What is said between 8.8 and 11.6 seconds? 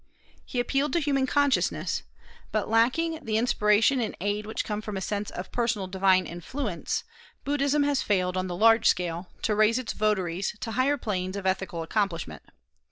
scale, to raise its votaries to higher planes of